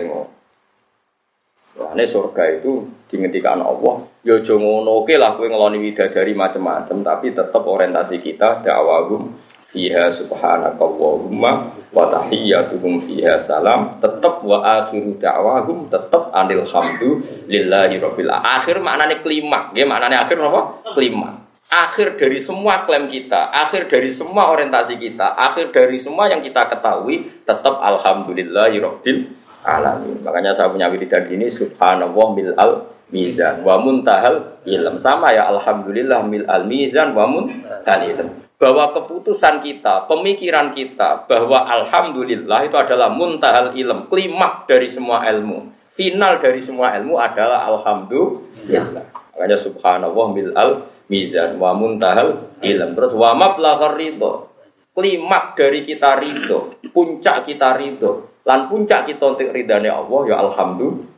[1.70, 4.04] Nah, ini surga itu dihentikan Allah.
[4.26, 9.32] Yo ya ngono oke lah kue ngeloni widadari macam-macam, tapi tetap orientasi kita dakwahum
[9.70, 11.52] fiha subhanakallahumma
[11.90, 13.98] wa tahiyyatuhum fiha salam.
[13.98, 20.38] Tetap wa akhiru da'wahum tetap anil hamdu lillahi rabbil akhir maknanya kelima nggih maknanya akhir
[20.38, 20.62] apa?
[20.94, 21.30] Kelima
[21.70, 26.66] akhir dari semua klaim kita akhir dari semua orientasi kita akhir dari semua yang kita
[26.66, 29.20] ketahui tetap alhamdulillahi rabbil
[29.62, 30.18] alamin.
[30.24, 34.98] Makanya saya punya wiridan ini subhanallah mil al mizan wa muntahal ilm.
[34.98, 41.64] Sama ya alhamdulillah mil al mizan wa muntahal ilm bahwa keputusan kita, pemikiran kita bahwa
[41.64, 45.72] alhamdulillah itu adalah muntahal ilm, klimak dari semua ilmu.
[45.96, 49.08] Final dari semua ilmu adalah alhamdulillah.
[49.32, 50.28] Makanya subhanallah
[50.60, 50.70] al
[51.08, 52.90] mizan wa muntahal ilm.
[52.92, 54.52] Terus wa mablaghar ridho.
[54.92, 61.08] Klimak dari kita ridho, puncak kita ridho, lan puncak kita untuk ridhanya Allah ya alhamdulillah.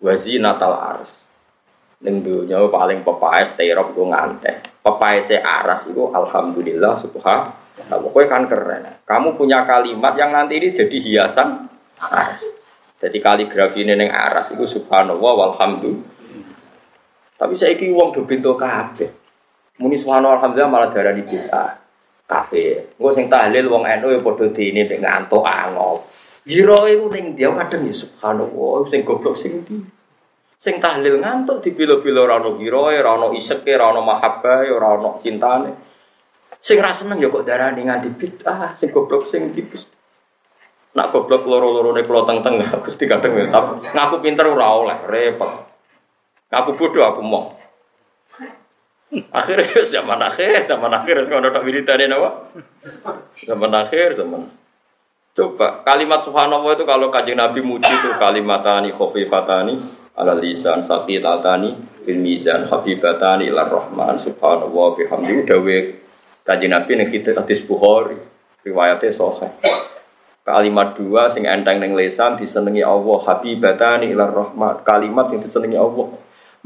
[0.00, 1.12] Wazinatal ars.
[2.00, 4.69] Ning dunya paling pepaes terop ku ngantek.
[4.80, 8.08] Pepaese aras itu alhamdulillah subhanallah.
[8.10, 9.04] Kowe kan keren.
[9.04, 11.68] Kamu punya kalimat yang nanti ini jadi hiasan
[12.00, 12.40] aras.
[13.00, 16.08] Jadi kaligrafi ini neng aras itu subhanallah walhamdulillah.
[17.36, 19.08] Tapi saya iki uang do pintu kabeh.
[19.80, 21.76] Muni subhanallah alhamdulillah malah darani bid'ah.
[22.24, 22.96] Kafe.
[22.96, 26.08] Engko sing tahlil wong NU ya padha dene nek ngantuk angop.
[26.48, 29.99] Jiro iku ning dia kadang ya subhanallah sing goblok sing ndi.
[30.60, 35.70] Sing tahlil ngantuk di bilo-bilo rano giroe, rano iseke, rano mahabbae, rano cintane.
[36.60, 39.88] Sing ra seneng ya kok darani nganti bid'ah, sing goblok sing tipis.
[40.92, 43.48] Nak goblok loro-lorone kula teng-teng Gusti kadang ya,
[43.96, 45.48] ngaku pinter ora oleh, repot.
[46.52, 47.56] Ngaku bodoh aku mau.
[49.32, 52.52] Akhirnya zaman akhir, zaman akhir kalau ada wiridane napa?
[53.48, 54.60] Zaman akhir, zaman
[55.30, 59.78] Coba kalimat subhanallah itu kalau kajian Nabi muji itu kalimatani khofifatani
[60.16, 65.78] ala lisan saqitatani fil mizan habibatani ilar rahman subhanallah bihamdi dawe
[66.42, 68.18] kajian Nabi kita hadis Bukhari
[68.66, 69.52] riwayatnya sahih.
[70.40, 76.10] Kalimat dua sing enteng ning lisan disenengi Allah habibatani ilar rahman kalimat sing disenengi Allah.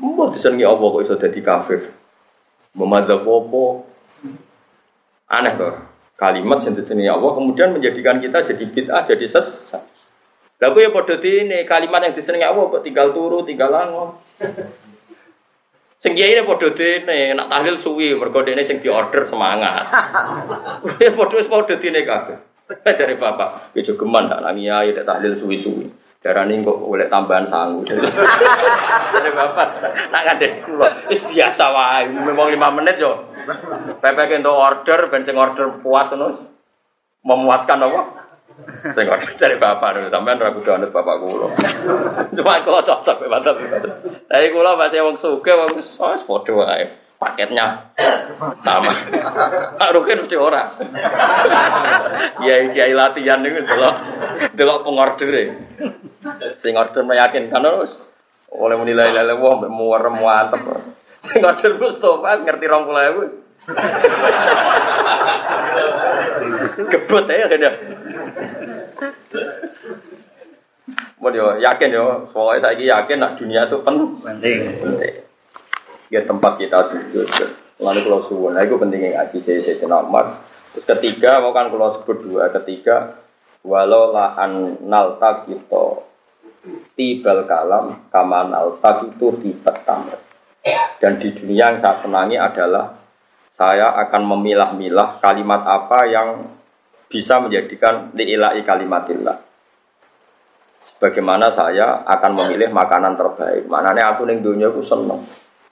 [0.00, 1.80] Mau disenengi Allah kok iso dadi kafir.
[2.74, 3.64] Memadzab apa?
[5.30, 5.74] Aneh tuh
[6.14, 9.93] kalimat yang disenangi Allah kemudian menjadikan kita jadi bid'ah jadi sesat.
[10.62, 14.22] Lalu ya pada ini kalimat yang disenangi Allah kok tinggal turu tinggal lango.
[15.98, 19.88] Sing kiai ini pada ini nak tahlil suwi mergo ini sing diorder semangat.
[21.00, 22.38] Ya pada wis ini kabeh.
[22.64, 26.04] Dari bapak, ya geman tak nang kiai tahlil suwi-suwi.
[26.24, 27.84] Darani kok boleh tambahan sangu.
[29.20, 29.68] Dari bapak,
[30.08, 30.88] nak ngade kula.
[31.12, 33.28] Wis biasa wae, memang lima menit yo.
[34.00, 36.40] Pepe untuk order, ben sing order puas terus.
[37.24, 38.23] Memuaskan apa?
[38.94, 41.48] Sing order dari bapak nih, sampean ragu banget bapak kula.
[42.38, 43.26] Cuma kula cocok.
[44.30, 46.86] Tapi kula masih wong sugih, wong wis padha wae
[47.18, 47.90] paketnya
[48.60, 48.92] sama.
[49.74, 50.76] Pak Rukin mesti ora.
[52.38, 53.94] Kiai kiai latihan niku delok
[54.54, 55.56] delok pengorder
[56.60, 58.06] Sing order meyakinkan terus
[58.54, 60.62] oleh menilai lele wong muarem mantep.
[61.24, 63.22] Sing order Mustofa ngerti ewu.
[66.92, 68.03] Gebut ya sudah.
[71.18, 74.20] Mau yo yakin yo, soalnya saya yakin nak dunia itu penting.
[74.20, 75.12] Penting.
[76.12, 77.28] Ya tempat kita sujud.
[77.80, 80.46] Lalu kalau suwun, nah itu pentingnya ngaji saya saya Umar.
[80.70, 83.18] Terus ketiga, mau kan kalau sebut dua, ketiga,
[83.66, 86.04] walau la an nalta kita
[86.96, 90.20] tibal kalam kaman alta itu tibat tamat.
[90.96, 92.96] Dan di dunia yang saya senangi adalah
[93.54, 96.28] saya akan memilah-milah kalimat apa yang
[97.14, 99.38] bisa menjadikan li'ilai kalimatillah.
[100.82, 103.70] Sebagaimana saya akan memilih makanan terbaik.
[103.70, 105.22] Mananya aku ning dunia aku seneng.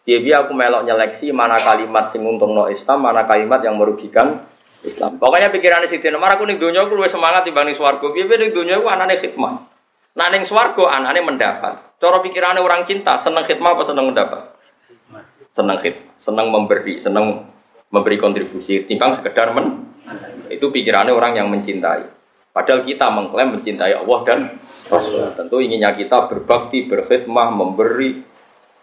[0.07, 4.46] Dia aku melok nyeleksi mana kalimat sing untung no Islam, mana kalimat yang merugikan
[4.87, 5.18] Islam.
[5.18, 8.14] Pokoknya pikirannya Siti Nomor aku ning dunia aku lebih semangat dibanding swargo.
[8.14, 9.55] Dia ning dunia aku anane khidmat.
[10.14, 11.98] Nah ning swargo anane mendapat.
[11.98, 14.42] Cara pikirannya orang cinta seneng khidmat apa seneng mendapat?
[15.55, 17.52] Seneng khidmat, seneng memberi, seneng
[17.92, 19.92] memberi kontribusi timbang sekedar men
[20.48, 24.40] itu pikirannya orang yang mencintai Padahal kita mengklaim mencintai Allah dan
[24.92, 25.33] Rasul.
[25.33, 28.20] Tentu inginnya kita berbakti, berkhidmah, memberi.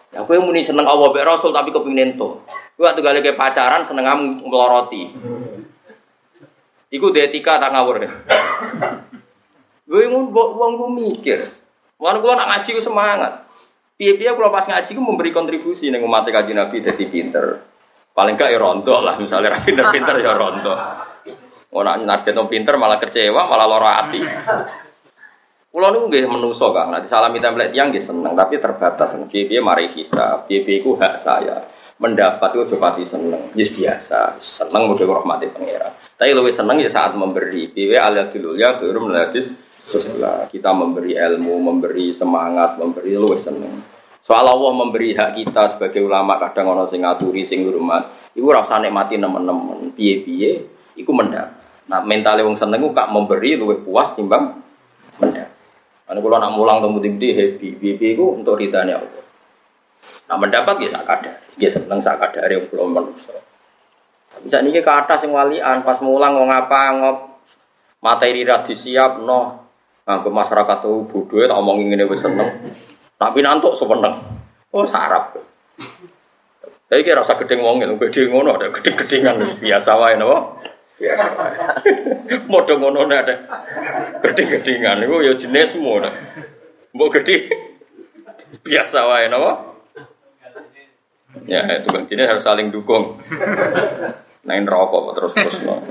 [0.09, 2.41] Ya, aku yang muni seneng Allah be Rasul tapi kepingin itu.
[2.73, 5.13] Gue waktu kali ke pacaran seneng kamu meloroti.
[6.89, 8.09] Iku etika tak ngawur.
[9.85, 11.39] Gue mau uang gue mikir.
[12.01, 13.45] Mana gue nak ngaji gue semangat.
[14.01, 17.68] Piye-piye kalau pas ngaji gue memberi kontribusi nih umat kaji Nabi jadi pinter.
[18.19, 20.79] Paling gak ya lah misalnya pinter-pinter ya rontok.
[21.71, 24.19] Oh nak narjet pinter malah kecewa, malah loro hati.
[25.69, 26.91] Kulo niku nggih menuso Kang.
[26.91, 29.15] Nanti salami template yang nggih seneng, tapi terbatas.
[29.29, 31.63] Piye-piye mari hisab, piye-piye hak saya.
[32.01, 34.35] Mendapat itu coba seneng, yes biasa.
[34.43, 35.93] Seneng mudah rahmati pangeran.
[36.19, 37.71] Tapi lebih seneng ya saat memberi.
[37.71, 40.49] Piye alia dulu ya turun meladis sebelah.
[40.51, 43.98] Kita memberi ilmu, memberi semangat, memberi lebih seneng.
[44.29, 48.29] Soal Allah memberi hak kita sebagai ulama kadang ono sing ngaturi sing hormat.
[48.37, 49.89] Iku rasa nikmati nemen-nemen.
[49.97, 50.51] Piye-piye
[51.01, 51.57] iku mendapat.
[51.89, 54.61] Nah, mentalnya wong seneng kak memberi lebih puas timbang
[55.17, 55.49] mendapat.
[56.05, 59.25] Karena kalau nak mulang temu di happy, happy itu untuk ridhanya Allah.
[60.29, 63.37] Nah mendapat ya sakadar, dia seneng sakadar yang belum manusia.
[64.45, 67.17] Bisa nih ke atas yang walian, pas mulang mau ngapa ngop
[68.01, 69.69] materi radi siap no,
[70.05, 72.49] ke masyarakat tuh bodoh tak omongin ini wes seneng.
[73.19, 74.15] Tapi nantuk sepeneng,
[74.71, 75.35] oh sarap.
[76.87, 80.57] Tapi kira rasa gedeng wongin, gede ngono ada gede-gedengan biasa wae no.
[80.95, 81.27] Biasa.
[82.51, 83.35] Modho ngono ada
[84.23, 86.15] gedhe-gedhingan niku ya jenismu nek.
[86.95, 87.51] Mbok gedhe
[88.63, 89.51] biasa wae napa?
[91.45, 93.21] Ya, itu kan ini harus saling dukung.
[94.47, 95.85] Nain rokok terus terus no.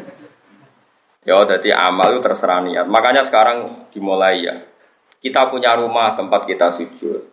[1.23, 2.87] Ya, jadi amal itu terserah niat.
[2.89, 4.57] Makanya sekarang dimulai ya.
[5.19, 7.27] Kita punya rumah tempat kita sujud.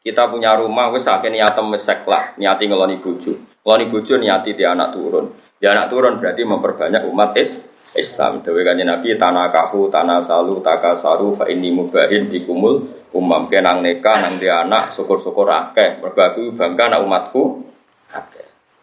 [0.00, 3.32] Kita punya rumah wis sakit niatem wis lah, niati ngeloni bojo.
[3.66, 5.26] Ngeloni bojo niati di anak turun.
[5.60, 8.40] Ya anak turun berarti memperbanyak umat is Islam.
[8.40, 13.80] Dewi kanjeng Nabi tanah kahu, tanah salu, taka saru, fa ini mubahin dikumul umam kenang
[13.80, 16.00] neka nang dia anak syukur-syukur akeh.
[16.00, 17.42] Mergo bangga anak umatku.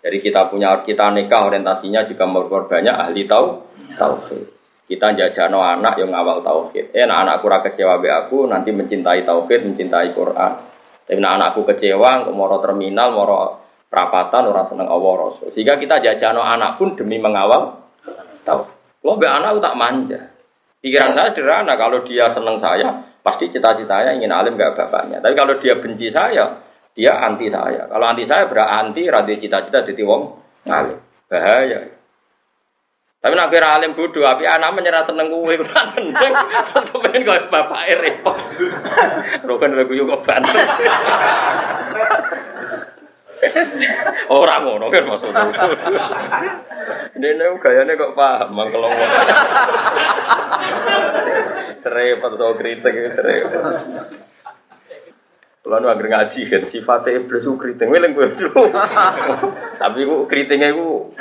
[0.03, 4.52] Jadi kita punya kita nikah orientasinya juga memperbanyak ahli tau tauhid.
[4.83, 6.91] Kita jajano anak yang awal tauhid.
[6.91, 10.51] Eh, anak anakku ora kecewa be aku, nanti mencintai tauhid, mencintai Quran.
[11.03, 15.53] Tapi nah anakku kecewa, moro terminal, moro perapatan orang seneng Allah Rasul.
[15.55, 17.79] Sehingga kita jajano anak pun demi mengawal
[18.43, 18.63] tahu.
[19.03, 20.21] Lo be anak tak manja.
[20.83, 25.23] Pikiran saya sederhana, kalau dia seneng saya, pasti cita-citanya ingin alim gak bapaknya.
[25.23, 26.59] Tapi kalau dia benci saya,
[26.91, 27.87] dia anti saya.
[27.87, 30.21] Kalau anti saya berarti radio cita-cita jadi wong
[30.67, 30.99] ngalim.
[31.31, 31.79] Bahaya.
[33.23, 35.63] Tapi nak kira alim bodoh, tapi anak menyerah seneng gue, gue
[35.95, 36.33] seneng.
[36.75, 38.35] Terus pengen kau bapak repot.
[39.47, 40.59] Rukun lagu juga bantu.
[44.27, 45.39] Orang ngono kan maksudnya.
[47.15, 49.11] Ini gayanya kok paham mangkel ngomong.
[51.79, 53.63] Serempet so kritik serempet.
[55.63, 58.35] Kalau nu agar ngaji kan sifatnya iblis itu kritik, weleng gue.
[59.81, 61.15] Tapi gue kritiknya gue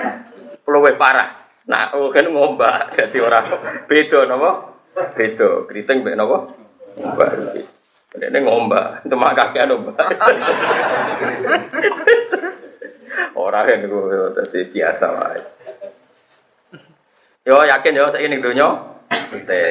[0.67, 1.42] peluwe parah.
[1.73, 3.49] Nah, oh kan ngombak jadi orang
[3.89, 4.51] beda nopo,
[4.93, 6.53] beda kritik mbek nopo,
[7.01, 7.57] ngombak.
[8.13, 9.97] Ini ngombak, mak kakek ngombak.
[13.33, 15.33] Orang yang gue tadi biasa lah.
[17.49, 18.69] Yo yakin yo saya ini dunia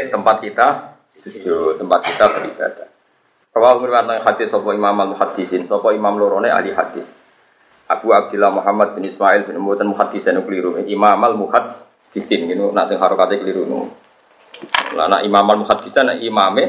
[0.10, 2.90] tempat kita itu tempat kita beribadah.
[3.54, 7.06] Rawal meriwayatkan hadis sopo imam al muhadisin, sopo imam lorone ahli hadis.
[7.86, 10.82] Abu Abdullah Muhammad bin Ismail bin Muhammad muhadisin keliru.
[10.82, 11.38] Imam al
[12.12, 13.88] muhadisin gitu, nak sing harokate keliru.
[15.00, 16.63] Lah nak imam al muhadisin nak imame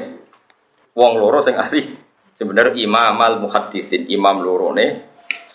[0.94, 1.98] wong loro sing ahli.
[2.38, 5.10] Sebenarnya imam al muhadisin, imam lorone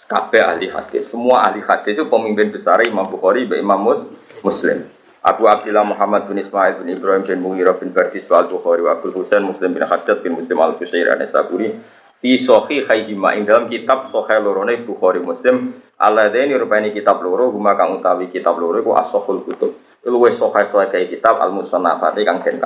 [0.08, 1.08] kabeh ahli hadis.
[1.08, 4.88] Semua ahli hadis itu pemimpin besar Imam Bukhari, Imam Mus, Muslim.
[5.20, 9.20] Abu Abdullah Muhammad bin Ismail bin Ibrahim bin Mughirah bin Bardis al Bukhari wa Abdul
[9.20, 11.76] Husain Muslim bin Haddad bin Muslim al Fusair an Saburi
[12.24, 17.74] di Sahih Haijima ing dalam kitab Sahih lorone Bukhari Muslim alladaini rupani kitab loro huma
[17.74, 19.74] kang utawi kitab loro iku asahul kutub.
[20.08, 22.64] Luwih sahih sahih kayak kitab al musannafati kang den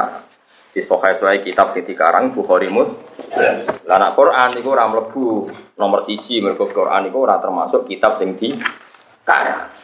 [0.71, 3.65] di sahih sahih kitab sing dikarang Bukhari Muslim.
[3.89, 4.85] Lah Quran iku ora
[5.75, 9.80] nomor siji mergo Quran iku ora termasuk kitab sing dikarang